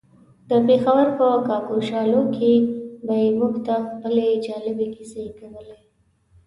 د 0.49 0.51
پېښور 0.67 1.05
په 1.17 1.27
کاکشالو 1.47 2.21
کې 2.35 2.51
به 3.05 3.13
يې 3.23 3.29
موږ 3.39 3.53
ته 3.65 3.75
خپلې 3.89 4.27
جالبې 4.45 4.87
کيسې 4.95 5.23
کولې. 5.39 5.77